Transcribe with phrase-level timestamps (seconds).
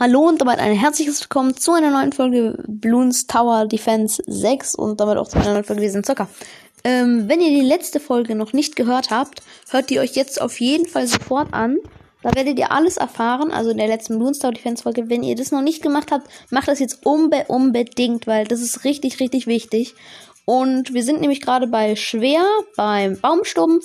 [0.00, 4.98] Hallo und damit ein herzliches Willkommen zu einer neuen Folge Bloons Tower Defense 6 und
[4.98, 6.10] damit auch zu einer neuen Folge Wir sind.
[6.82, 10.58] Ähm, wenn ihr die letzte Folge noch nicht gehört habt, hört die euch jetzt auf
[10.60, 11.76] jeden Fall sofort an.
[12.22, 15.10] Da werdet ihr alles erfahren, also in der letzten Bloons Tower Defense Folge.
[15.10, 18.84] Wenn ihr das noch nicht gemacht habt, macht das jetzt unbe unbedingt, weil das ist
[18.84, 19.94] richtig, richtig wichtig.
[20.46, 22.44] Und wir sind nämlich gerade bei Schwer,
[22.76, 23.84] beim Baumstumpf.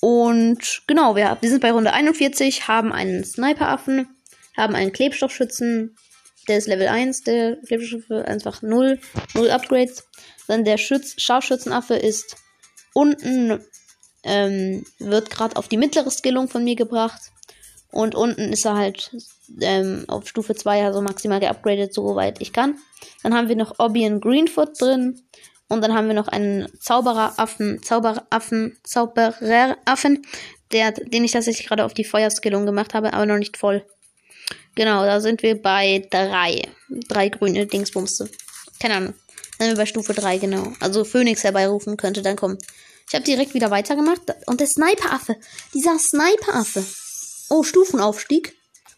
[0.00, 4.06] Und genau, wir, wir sind bei Runde 41, haben einen Sniperaffen
[4.60, 5.96] haben einen Klebstoffschützen,
[6.48, 8.98] der ist Level 1, der Klebstoffschütze einfach 0,
[9.34, 10.04] 0 Upgrades.
[10.48, 12.36] Dann der Schütz, Scharfschützenaffe ist
[12.94, 13.60] unten,
[14.24, 17.20] ähm, wird gerade auf die mittlere Skillung von mir gebracht.
[17.92, 19.16] Und unten ist er halt
[19.60, 22.78] ähm, auf Stufe 2, also maximal geupgradet, soweit ich kann.
[23.22, 25.22] Dann haben wir noch Obian Greenfoot drin.
[25.68, 30.26] Und dann haben wir noch einen Zaubereraffen, Zauberaffen, Zaubereraffen,
[30.72, 33.84] den ich tatsächlich gerade auf die Feuerskillung gemacht habe, aber noch nicht voll.
[34.74, 36.68] Genau, da sind wir bei drei.
[37.08, 38.30] Drei grüne Dingsbumste.
[38.80, 39.14] Keine Ahnung.
[39.58, 40.72] Dann sind wir bei Stufe 3, genau.
[40.80, 42.58] Also Phoenix herbeirufen könnte dann kommen.
[43.08, 44.22] Ich habe direkt wieder weitergemacht.
[44.46, 45.36] Und der Sniperaffe.
[45.74, 46.84] Dieser Sniperaffe.
[47.48, 48.56] Oh, Stufenaufstieg.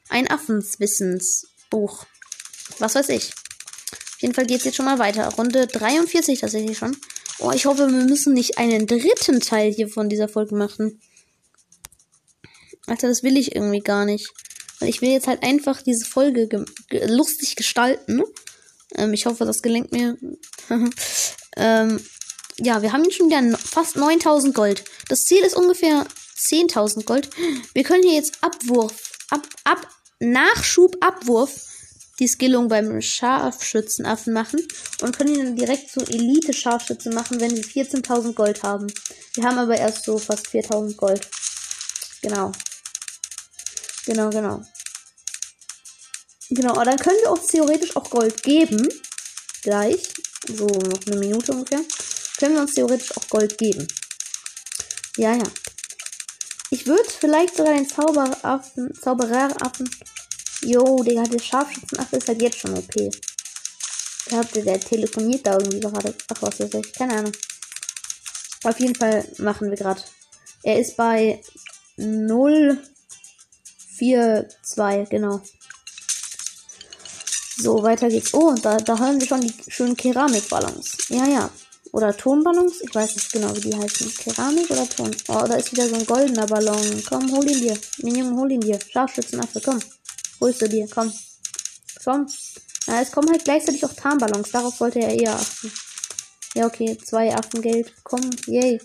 [0.08, 2.05] Ein Affenswissensbuch.
[2.78, 3.32] Was weiß ich.
[3.32, 5.28] Auf jeden Fall geht es jetzt schon mal weiter.
[5.34, 6.96] Runde 43 tatsächlich schon.
[7.38, 11.00] Oh, ich hoffe, wir müssen nicht einen dritten Teil hier von dieser Folge machen.
[12.86, 14.30] Alter, das will ich irgendwie gar nicht.
[14.83, 18.20] Weil ich will jetzt halt einfach diese Folge ge ge lustig gestalten.
[18.97, 20.16] Ähm, ich hoffe, das gelingt mir.
[21.56, 22.05] ähm,
[22.58, 24.83] ja, wir haben schon wieder fast 9000 Gold.
[25.08, 26.05] Das Ziel ist ungefähr
[26.36, 27.30] 10.000 Gold.
[27.74, 29.86] Wir können hier jetzt Abwurf, ab, ab,
[30.19, 31.61] Nachschub, Abwurf
[32.19, 34.67] die Skillung beim Scharfschützenaffen machen
[35.00, 38.92] und können ihn dann direkt zur Elite-Scharfschütze machen, wenn wir 14.000 Gold haben.
[39.34, 41.28] Wir haben aber erst so fast 4.000 Gold.
[42.20, 42.50] Genau.
[44.06, 44.62] Genau, genau.
[46.55, 48.86] Genau, aber dann können wir uns theoretisch auch Gold geben.
[49.62, 50.12] Gleich.
[50.47, 51.81] So, noch eine Minute ungefähr.
[52.39, 53.89] Können wir uns theoretisch auch Gold geben.
[55.17, 55.45] Ja, ja.
[56.70, 59.89] Ich würde vielleicht sogar den Zauberaffen, Zaubereraffen.
[60.62, 62.95] Jo, Digga, der Scharfschützenaffe ist halt jetzt schon OP.
[64.30, 66.14] Der, hat, der telefoniert da irgendwie gerade.
[66.35, 66.92] Ach, was weiß ich.
[66.92, 67.33] Keine Ahnung.
[68.64, 70.02] Auf jeden Fall machen wir gerade.
[70.62, 71.42] Er ist bei
[71.96, 72.79] 0,
[73.96, 75.41] 4, 2, genau.
[77.62, 78.34] So, weiter geht's.
[78.34, 80.96] Oh, da, da hören wir schon die schönen Keramikballons.
[81.11, 81.48] Ja, ja.
[81.92, 82.80] Oder Tonballons?
[82.80, 84.12] Ich weiß nicht genau, wie die heißen.
[84.17, 85.14] Keramik oder Ton?
[85.28, 87.05] Oh, da ist wieder so ein goldener Ballon.
[87.08, 87.78] Komm, hol ihn dir.
[87.98, 88.80] Minion, hol ihn dir.
[88.80, 89.78] Scharfschützenaffe, komm.
[90.40, 91.12] Holst du dir, komm.
[92.02, 92.27] Komm.
[92.89, 94.50] Na, es kommen halt gleichzeitig auch Tarnballons.
[94.50, 95.73] Darauf wollte er eher achten.
[96.56, 96.98] Ja, okay.
[96.98, 97.92] Zwei Affengeld.
[98.02, 98.80] Komm, yay.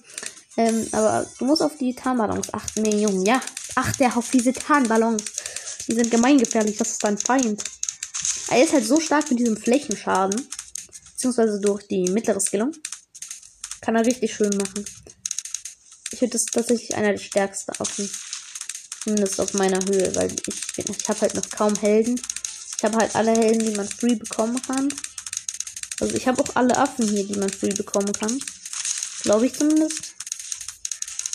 [0.56, 3.26] Ähm, aber du musst auf die Tarnballons achten, Minion.
[3.26, 3.42] Ja.
[3.74, 5.24] Achte auf diese Tarnballons.
[5.88, 6.78] Die sind gemeingefährlich.
[6.78, 7.64] Das ist dein Feind.
[8.50, 10.48] Er ist halt so stark mit diesem Flächenschaden.
[11.12, 12.72] Beziehungsweise durch die mittlere Skillung.
[13.82, 14.86] Kann er richtig schön machen.
[16.12, 18.10] Ich finde das tatsächlich einer der stärksten Affen.
[19.04, 22.20] Zumindest auf meiner Höhe, weil ich, ich habe halt noch kaum Helden.
[22.78, 24.94] Ich habe halt alle Helden, die man free bekommen kann.
[26.00, 28.40] Also ich habe auch alle Affen hier, die man free bekommen kann.
[29.22, 30.14] Glaube ich zumindest.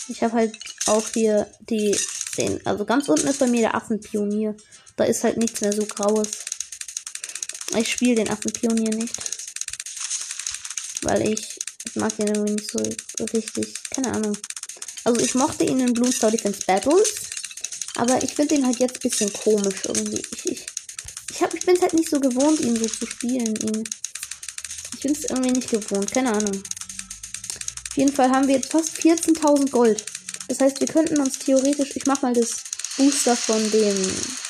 [0.07, 0.57] Ich habe halt
[0.87, 1.97] auch hier die
[2.35, 2.65] 10.
[2.65, 4.55] Also ganz unten ist bei mir der Affenpionier.
[4.95, 6.29] Da ist halt nichts mehr so graues.
[7.77, 9.15] Ich spiele den Affenpionier nicht.
[11.01, 13.73] Weil ich, ich mag den irgendwie nicht so richtig.
[13.91, 14.37] Keine Ahnung.
[15.03, 17.13] Also ich mochte ihn in Blue Star Defense Battles.
[17.95, 20.21] Aber ich finde ihn halt jetzt ein bisschen komisch irgendwie.
[20.31, 20.65] Ich, ich,
[21.31, 23.55] ich, hab, ich bin es halt nicht so gewohnt, ihn so zu spielen.
[23.55, 23.83] Ihn.
[24.95, 26.11] Ich bin es irgendwie nicht gewohnt.
[26.11, 26.63] Keine Ahnung.
[27.93, 30.03] Auf jeden Fall haben wir jetzt fast 14.000 Gold.
[30.47, 32.63] Das heißt, wir könnten uns theoretisch, ich mach mal das
[32.97, 33.95] Booster von dem,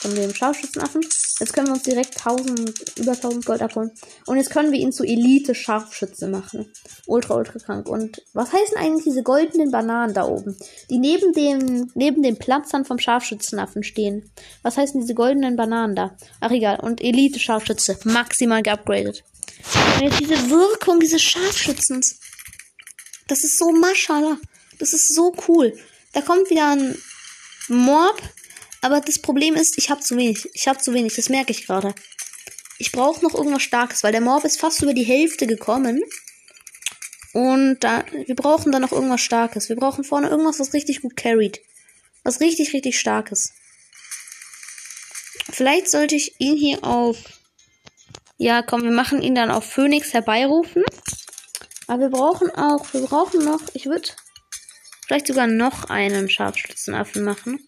[0.01, 1.01] von dem Scharfschützenaffen.
[1.39, 3.91] Jetzt können wir uns direkt 1000, über 1000 Gold abholen.
[4.27, 6.71] Und jetzt können wir ihn zu Elite Scharfschütze machen.
[7.07, 7.87] Ultra, ultra krank.
[7.89, 10.55] Und was heißen eigentlich diese goldenen Bananen da oben?
[10.89, 14.31] Die neben dem, neben den Platzern vom Scharfschützenaffen stehen.
[14.61, 16.15] Was heißen diese goldenen Bananen da?
[16.39, 16.79] Ach egal.
[16.79, 17.97] Und Elite Scharfschütze.
[18.03, 19.23] Maximal geupgradet.
[19.95, 22.19] Und jetzt diese Wirkung dieses Scharfschützens.
[23.27, 24.37] Das ist so Maschallah.
[24.79, 25.73] Das ist so cool.
[26.13, 26.95] Da kommt wieder ein
[27.69, 28.21] Mob.
[28.83, 30.49] Aber das Problem ist, ich habe zu wenig.
[30.53, 31.15] Ich habe zu wenig.
[31.15, 31.95] Das merke ich gerade.
[32.79, 36.01] Ich brauche noch irgendwas Starkes, weil der Mob ist fast über die Hälfte gekommen.
[37.31, 39.69] Und da, wir brauchen da noch irgendwas Starkes.
[39.69, 41.61] Wir brauchen vorne irgendwas, was richtig gut carried.
[42.25, 43.53] Was richtig, richtig Starkes.
[45.49, 47.17] Vielleicht sollte ich ihn hier auf.
[48.37, 50.83] Ja, komm, wir machen ihn dann auf Phoenix herbeirufen.
[51.87, 54.09] Aber wir brauchen auch, wir brauchen noch, ich würde
[55.07, 57.65] vielleicht sogar noch einen Scharfschützenaffen machen.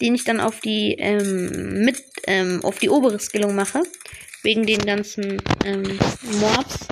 [0.00, 3.82] Den ich dann auf die ähm, mit ähm, auf die obere Skillung mache.
[4.42, 5.98] Wegen den ganzen ähm,
[6.40, 6.88] Mobs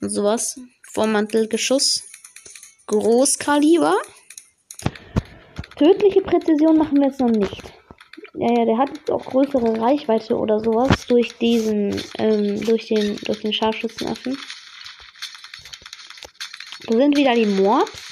[0.00, 0.60] und sowas.
[0.92, 2.04] Vormantelgeschuss.
[2.86, 3.94] Großkaliber.
[5.76, 7.62] Tödliche Präzision machen wir jetzt noch nicht.
[8.38, 13.16] Ja, ja, der hat jetzt auch größere Reichweite oder sowas durch diesen, ähm, durch den,
[13.24, 14.38] durch den Scharfschützenaffen.
[16.86, 18.05] Da sind wieder die Mobs.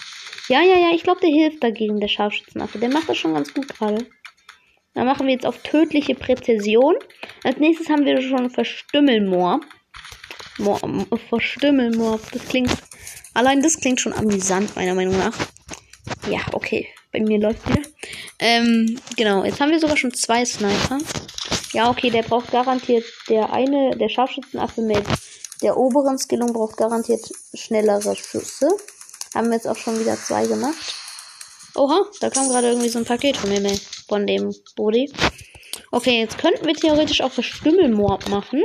[0.48, 2.78] Ja, ja, ja, ich glaube, der hilft dagegen, der Scharfschützenaffe.
[2.78, 4.06] Der macht das schon ganz gut gerade.
[4.94, 6.94] Dann machen wir jetzt auf tödliche Präzision.
[7.42, 9.60] Als nächstes haben wir schon Verstümmelmoor.
[10.58, 10.78] Moor,
[11.28, 12.20] Verstümmelmoor.
[12.32, 12.70] Das klingt.
[13.32, 15.36] Allein das klingt schon amüsant, meiner Meinung nach.
[16.30, 16.88] Ja, okay.
[17.10, 17.82] Bei mir läuft wieder.
[18.38, 19.44] Ähm, genau.
[19.44, 20.98] Jetzt haben wir sogar schon zwei Sniper.
[21.72, 23.04] Ja, okay, der braucht garantiert.
[23.28, 25.04] Der eine, der Scharfschützenaffe mit
[25.62, 28.68] der oberen Skillung braucht garantiert schnellere Schüsse.
[29.34, 30.94] Haben wir jetzt auch schon wieder zwei gemacht.
[31.74, 33.76] Oha, da kam gerade irgendwie so ein Paket vom Himmel.
[34.08, 35.12] Von dem Body.
[35.90, 38.62] Okay, jetzt könnten wir theoretisch auch Verstümmelmord machen.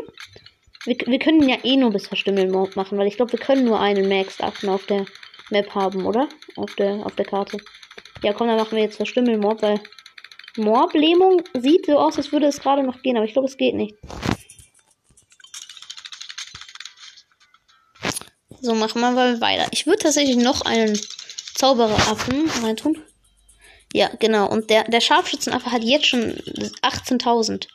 [0.86, 3.80] Wir, wir können ja eh nur bis Verstümmelmord machen, weil ich glaube, wir können nur
[3.80, 5.06] einen Max-Affen auf der
[5.50, 6.30] Map haben, oder?
[6.56, 7.58] Auf der, auf der Karte.
[8.22, 9.80] Ja, komm, dann machen wir jetzt Verstümmelmord, weil
[10.58, 13.76] Morblähmung sieht so aus, als würde es gerade noch gehen, aber ich glaube, es geht
[13.76, 13.96] nicht.
[18.62, 19.68] So, machen wir mal weiter.
[19.72, 21.00] Ich würde tatsächlich noch einen
[21.56, 23.02] Zaubereraffen reintun.
[23.94, 24.50] Ja, genau.
[24.50, 26.34] Und der, der Scharfschützenaffe hat jetzt schon
[26.82, 27.68] 18.000.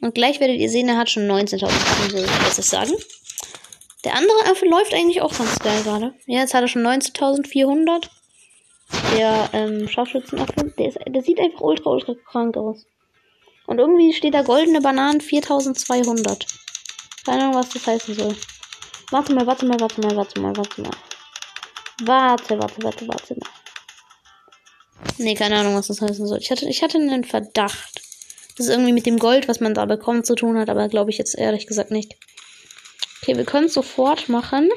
[0.00, 1.70] Und gleich werdet ihr sehen, er hat schon 19.000.
[2.10, 2.92] So ich das sagen.
[4.04, 6.14] Der andere Affe läuft eigentlich auch ganz geil gerade.
[6.26, 8.08] Ja, jetzt hat er schon 19.400.
[9.16, 12.86] Der ähm, Scharfschützenaffe, der, ist, der sieht einfach ultra, ultra krank aus.
[13.66, 16.46] Und irgendwie steht da goldene Bananen 4200.
[17.24, 18.34] Keine Ahnung, was das heißen soll.
[19.10, 20.90] Warte mal, warte mal, warte mal, warte mal, warte mal.
[22.04, 23.50] Warte, warte, warte, warte mal.
[25.18, 26.38] Nee, keine Ahnung, was das heißen soll.
[26.38, 28.02] Ich hatte, ich hatte einen Verdacht.
[28.56, 31.10] Das ist irgendwie mit dem Gold, was man da bekommt, zu tun hat, aber glaube
[31.10, 32.16] ich jetzt ehrlich gesagt nicht.
[33.22, 34.70] Okay, wir können es sofort machen.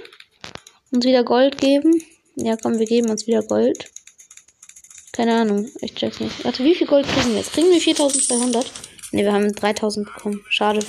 [0.91, 1.93] Uns wieder Gold geben.
[2.35, 3.89] Ja, komm, wir geben uns wieder Gold.
[5.11, 6.43] Keine Ahnung, ich check's nicht.
[6.43, 7.53] Warte, wie viel Gold kriegen wir jetzt?
[7.53, 8.65] Kriegen wir 4200?
[9.11, 10.43] Ne, wir haben 3000 bekommen.
[10.49, 10.79] Schade.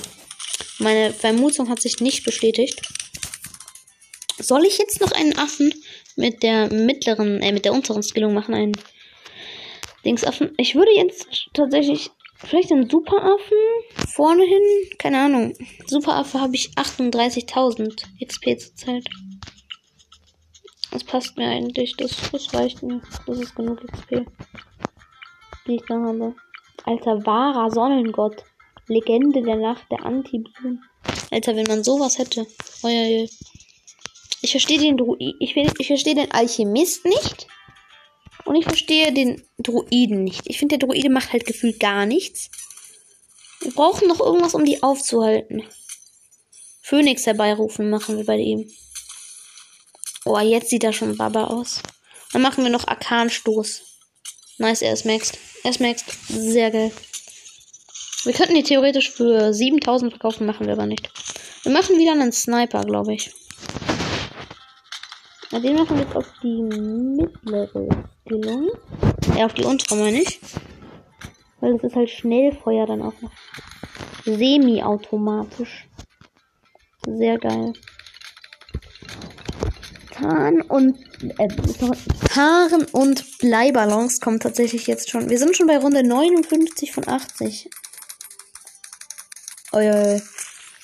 [0.79, 2.81] Meine Vermutung hat sich nicht bestätigt.
[4.37, 5.73] Soll ich jetzt noch einen Affen
[6.15, 8.53] mit der mittleren, äh, mit der unteren Skillung machen?
[8.53, 8.73] Einen
[10.03, 10.53] Dingsaffen?
[10.57, 13.57] Ich würde jetzt tatsächlich vielleicht einen Superaffen
[14.07, 14.61] vorne hin.
[14.97, 15.53] Keine Ahnung.
[15.87, 19.05] Superaffe habe ich 38.000 XP zurzeit.
[20.91, 21.95] Das passt mir eigentlich.
[21.97, 23.01] Das, das reicht mir.
[23.25, 24.25] Das ist genug XP.
[25.67, 26.35] Die ich da habe.
[26.83, 28.43] Alter, wahrer Sonnengott.
[28.87, 30.79] Legende der Nacht der anti -Blumen.
[31.31, 32.45] Alter, wenn man sowas hätte.
[32.83, 33.25] Oh, ja, ja.
[34.45, 35.35] Ich verstehe den Druid.
[35.39, 37.47] Ich, ich verstehe den Alchemist nicht.
[38.43, 40.43] Und ich verstehe den Druiden nicht.
[40.45, 42.51] Ich finde, der Druide macht halt gefühlt gar nichts.
[43.61, 45.63] Wir brauchen noch irgendwas, um die aufzuhalten.
[46.83, 48.71] Phönix herbeirufen machen wir bei ihm.
[50.25, 51.81] Oh, jetzt sieht er schon Baba aus.
[52.31, 53.81] Dann machen wir noch Arkanstoß.
[54.59, 55.39] Nice, er ist maxed.
[55.63, 56.05] Er ist maxed.
[56.27, 56.91] Sehr geil.
[58.25, 61.09] Wir könnten die theoretisch für 7000 verkaufen, machen wir aber nicht.
[61.63, 63.31] Wir machen wieder einen Sniper, glaube ich.
[65.55, 67.87] Na, den machen wir jetzt auf die mittlere
[68.25, 68.71] Skillung.
[69.37, 70.41] Ja, auf die untere meine ich.
[71.61, 73.31] Weil es ist halt Schnellfeuer dann auch noch.
[74.25, 75.87] Semi-automatisch.
[77.07, 77.71] Sehr geil.
[80.11, 80.99] Tarn und
[81.37, 81.47] äh,
[82.33, 85.29] Tarn und Bleiballons kommen tatsächlich jetzt schon.
[85.29, 87.69] Wir sind schon bei Runde 59 von 80.
[89.71, 90.21] Oh, ja, ja.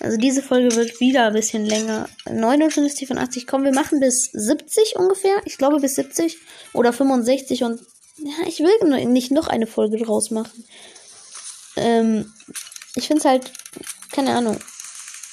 [0.01, 2.09] Also diese Folge wird wieder ein bisschen länger.
[2.25, 3.65] 59 von 80 kommen.
[3.65, 5.41] Wir machen bis 70 ungefähr.
[5.45, 6.37] Ich glaube bis 70
[6.73, 7.81] oder 65 und
[8.17, 10.65] ja, ich will nicht noch eine Folge draus machen.
[11.75, 12.33] Ähm,
[12.95, 13.51] ich finde es halt,
[14.11, 14.57] keine Ahnung.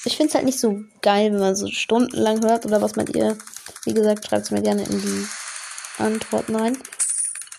[0.05, 3.15] Ich finde es halt nicht so geil, wenn man so stundenlang hört oder was meint
[3.17, 3.37] ihr?
[3.85, 5.27] Wie gesagt, schreibt es mir gerne in die
[5.99, 6.79] Antworten rein.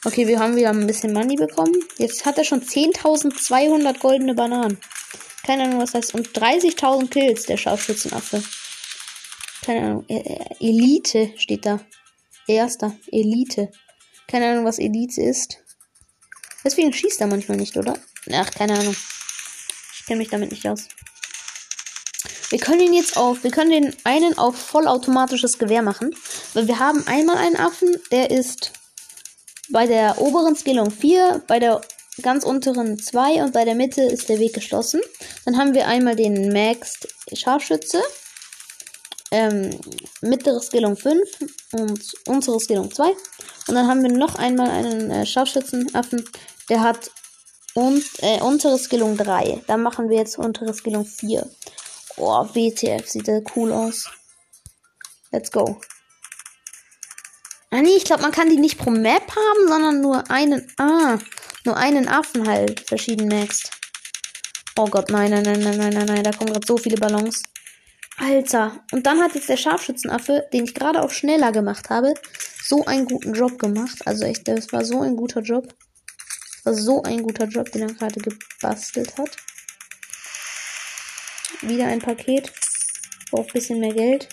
[0.06, 1.76] Okay, wir haben wieder ein bisschen Money bekommen.
[1.98, 4.80] Jetzt hat er schon 10.200 goldene Bananen.
[5.50, 6.14] Keine Ahnung, was heißt.
[6.14, 8.44] Und 30.000 Kills, der Scharfschützenaffe.
[9.66, 10.06] Keine Ahnung.
[10.08, 11.80] E, e, Elite steht da.
[12.46, 12.96] Erster.
[13.12, 13.72] Elite.
[14.28, 15.58] Keine Ahnung, was Elite ist.
[16.64, 17.98] Deswegen schießt er manchmal nicht, oder?
[18.32, 18.96] Ach, keine Ahnung.
[19.96, 20.88] Ich kenne mich damit nicht aus.
[22.52, 26.16] Wir können ihn jetzt auf, wir können den einen auf vollautomatisches Gewehr machen.
[26.54, 28.74] Weil wir haben einmal einen Affen, der ist
[29.70, 31.82] bei der oberen Skillung 4, bei der
[32.22, 35.02] ganz unteren 2 und bei der Mitte ist der Weg geschlossen.
[35.46, 37.00] Dann haben wir einmal den Max
[37.34, 38.02] Scharfschütze.
[39.32, 39.80] Ähm,
[40.22, 41.22] mittlere Skillung 5
[41.74, 43.10] und unsere Skillung 2.
[43.68, 46.28] Und dann haben wir noch einmal einen äh, Scharfschützenaffen,
[46.70, 47.12] Der hat
[47.76, 49.62] und, äh, untere Skillung 3.
[49.68, 51.48] Dann machen wir jetzt untere Skillung 4.
[52.18, 54.10] Oh, WTF, sieht der cool aus.
[55.32, 55.80] Let's go.
[57.72, 60.68] Ah nee, ich glaube, man kann die nicht pro Map haben, sondern nur einen.
[60.78, 61.20] Ah,
[61.70, 63.70] nur einen Affen halt verschieden next.
[64.76, 67.44] Oh Gott, nein, nein, nein, nein, nein, nein, nein, da kommen gerade so viele Ballons.
[68.18, 72.16] Alter, und dann hat jetzt der Scharfschützenaffe, den ich gerade auch schneller gemacht habe,
[72.64, 74.00] so einen guten Job gemacht.
[74.06, 75.68] Also echt, das war so ein guter Job.
[76.56, 79.38] Das war so ein guter Job, den er gerade gebastelt hat.
[81.62, 82.52] Wieder ein Paket.
[83.30, 84.28] Braucht ein bisschen mehr Geld.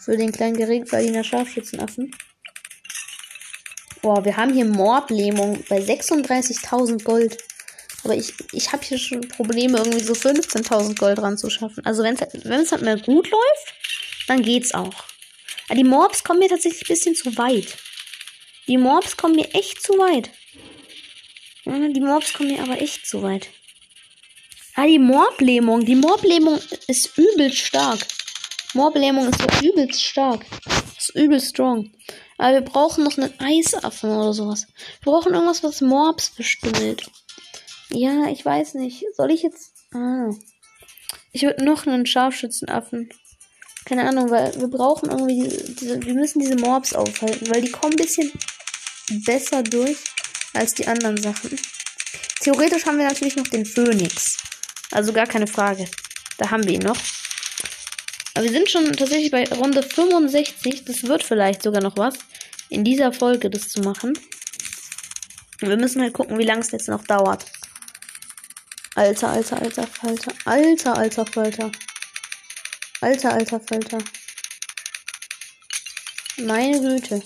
[0.00, 2.14] Für den kleinen Geringverdiener Scharfschützenaffen.
[4.06, 7.38] Boah, wir haben hier Mordlähmung bei 36.000 Gold.
[8.04, 11.84] Aber ich, ich habe hier schon Probleme, irgendwie so 15.000 Gold dran zu schaffen.
[11.84, 13.74] Also wenn es halt, halt mal gut läuft,
[14.28, 14.94] dann geht's auch.
[15.66, 17.78] Aber die Mobs kommen mir tatsächlich ein bisschen zu weit.
[18.68, 20.30] Die Mobs kommen mir echt zu weit.
[21.64, 23.48] Die Mobs kommen mir aber echt zu weit.
[24.76, 25.84] Ah, die Morblähmung.
[25.84, 27.98] Die Morblähmung ist übelst stark.
[28.72, 30.46] Morblähmung ist so übelst stark.
[30.96, 31.90] Ist übelst strong.
[32.38, 34.66] Aber wir brauchen noch einen Eisaffen oder sowas.
[35.02, 37.10] Wir brauchen irgendwas, was Morbs verstümmelt.
[37.90, 39.04] Ja, ich weiß nicht.
[39.16, 39.72] Soll ich jetzt.
[39.94, 40.30] Ah.
[41.32, 43.10] Ich würde noch einen Scharfschützenaffen.
[43.84, 47.92] Keine Ahnung, weil wir brauchen irgendwie diese, wir müssen diese Mobs aufhalten, weil die kommen
[47.92, 48.32] ein bisschen
[49.24, 49.98] besser durch
[50.54, 51.56] als die anderen Sachen.
[52.40, 54.38] Theoretisch haben wir natürlich noch den Phönix.
[54.90, 55.86] Also gar keine Frage.
[56.38, 56.96] Da haben wir ihn noch.
[58.36, 60.84] Aber wir sind schon tatsächlich bei Runde 65.
[60.84, 62.18] Das wird vielleicht sogar noch was.
[62.68, 64.12] In dieser Folge das zu machen.
[65.60, 67.46] Wir müssen halt gucken, wie lange es jetzt noch dauert.
[68.94, 70.32] Alter, alter, alter Falter.
[70.44, 71.72] Alter, alter Falter.
[73.00, 73.98] Alter, alter Falter.
[76.36, 77.22] Meine Güte.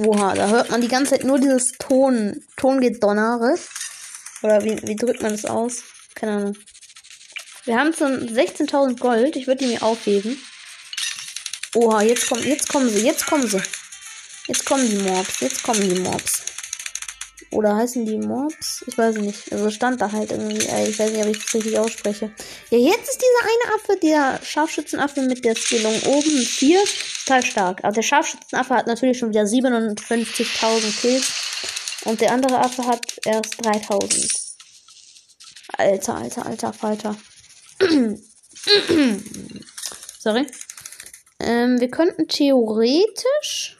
[0.00, 3.56] Oha, da hört man die ganze Zeit nur dieses Ton, Tongedonnere.
[4.42, 5.82] Oder wie, wie drückt man das aus?
[6.14, 6.56] Keine Ahnung.
[7.64, 9.36] Wir haben schon 16.000 Gold.
[9.36, 10.38] Ich würde die mir aufheben.
[11.74, 13.62] Oha, jetzt kommen, jetzt kommen sie, jetzt kommen sie.
[14.48, 16.42] Jetzt kommen die Mobs, jetzt kommen die Mobs.
[17.52, 18.84] Oder heißen die Mobs?
[18.86, 19.52] Ich weiß nicht.
[19.52, 20.58] Also stand da halt irgendwie.
[20.58, 22.32] Ich weiß nicht, ob ich das richtig ausspreche.
[22.70, 26.80] Ja, jetzt ist dieser eine Affe, der Scharfschützenaffe mit der Skillung oben 4,
[27.24, 27.84] total stark.
[27.84, 31.49] Aber der Scharfschützenaffe hat natürlich schon wieder 57.000 Kills.
[32.04, 34.28] Und der andere Affe hat erst 3000.
[35.76, 37.16] Alter, alter, alter Falter.
[40.18, 40.46] Sorry.
[41.38, 43.78] Ähm, wir könnten theoretisch,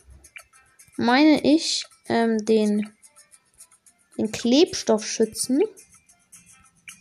[0.96, 2.90] meine ich, ähm, den
[4.20, 5.62] den Klebstoff schützen,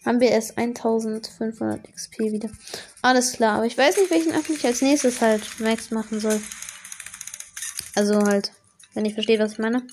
[0.06, 2.50] haben wir erst 1500 XP wieder.
[3.02, 6.42] Alles klar, aber ich weiß nicht, welchen Affen ich als nächstes halt Max machen soll.
[7.96, 8.54] Also halt,
[8.94, 9.86] wenn ich verstehe, was ich meine.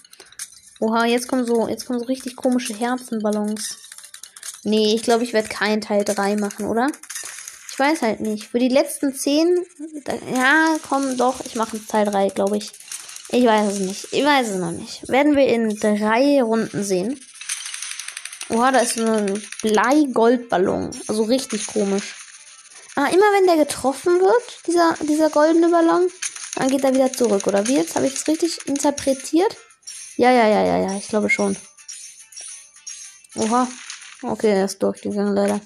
[0.79, 3.79] Oha, jetzt kommen so, jetzt kommen so richtig komische Herzenballons.
[4.63, 6.89] Nee, ich glaube, ich werde keinen Teil 3 machen, oder?
[7.71, 8.49] Ich weiß halt nicht.
[8.49, 9.65] Für die letzten 10,
[10.35, 12.73] ja, komm doch, ich mache Teil 3, glaube ich.
[13.29, 14.09] Ich weiß es nicht.
[14.13, 15.09] Ich weiß es noch nicht.
[15.09, 17.21] Werden wir in drei Runden sehen.
[18.49, 20.91] Oha, da ist ein Blei-Goldballon.
[21.09, 22.15] Also richtig komisch.
[22.95, 26.09] Ah, immer wenn der getroffen wird, dieser, dieser goldene Ballon,
[26.55, 27.47] dann geht er wieder zurück.
[27.47, 27.97] Oder wie jetzt?
[27.97, 29.57] Habe ich es richtig interpretiert?
[30.17, 30.97] Ja, ja, ja, ja, ja.
[30.97, 31.57] Ich glaube schon.
[33.35, 33.69] Oha.
[34.23, 35.61] Okay, er ist durchgegangen, leider.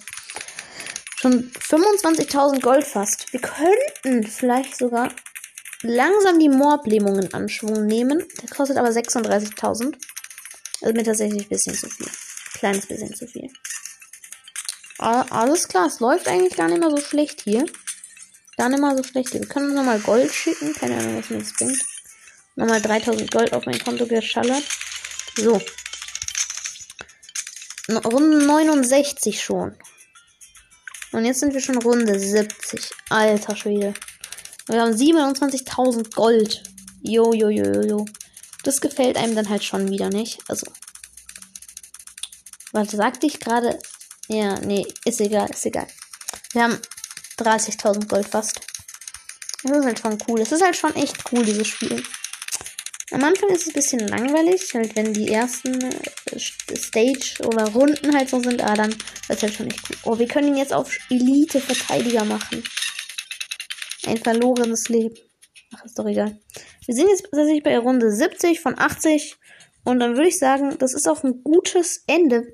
[1.16, 3.32] Schon 25.000 Gold fast.
[3.32, 5.12] Wir könnten vielleicht sogar
[5.82, 8.26] langsam die Morblähmungen an Schwung nehmen.
[8.42, 9.94] Der kostet aber 36.000.
[10.82, 12.08] Also mir tatsächlich ein bisschen zu viel.
[12.54, 13.50] Kleines bisschen zu viel.
[14.98, 17.66] Alles klar, es läuft eigentlich gar nicht mehr so schlecht hier.
[18.56, 19.40] Gar nicht mal so schlecht hier.
[19.40, 20.74] Wir können nochmal Gold schicken.
[20.74, 21.82] Keine Ahnung, was mir das bringt.
[22.60, 24.62] Nochmal 3000 Gold auf mein Konto geschallert.
[25.34, 25.58] So.
[28.04, 29.78] Runde 69 schon.
[31.12, 32.90] Und jetzt sind wir schon Runde 70.
[33.08, 33.94] Alter Schwede.
[34.66, 36.62] Wir haben 27.000 Gold.
[37.00, 38.04] Jo, jo, jo, jo, jo.
[38.62, 40.42] Das gefällt einem dann halt schon wieder nicht.
[40.50, 40.66] Also.
[42.72, 43.78] Was sagte ich gerade?
[44.28, 45.86] Ja, nee, ist egal, ist egal.
[46.52, 46.78] Wir haben
[47.38, 48.60] 30.000 Gold fast.
[49.62, 50.42] Das ist halt schon cool.
[50.42, 52.04] Es ist halt schon echt cool, dieses Spiel.
[53.12, 58.14] Am Anfang ist es ein bisschen langweilig, halt wenn die ersten äh, Stage oder Runden
[58.16, 59.96] halt so sind, aber dann ist es halt schon echt cool.
[60.04, 62.62] Oh, wir können ihn jetzt auf Elite-Verteidiger machen.
[64.06, 65.16] Ein verlorenes Leben.
[65.74, 66.38] Ach, ist doch egal.
[66.86, 69.36] Wir sind jetzt tatsächlich bei Runde 70 von 80.
[69.84, 72.46] Und dann würde ich sagen, das ist auch ein gutes Ende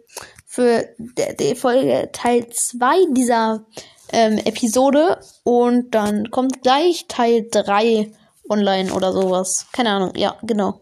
[0.47, 3.67] für die Folge Teil 2 dieser
[4.13, 5.21] ähm, Episode.
[5.45, 8.11] Und dann kommt gleich Teil 3
[8.49, 9.67] online oder sowas.
[9.73, 10.13] Keine Ahnung.
[10.17, 10.81] Ja, genau.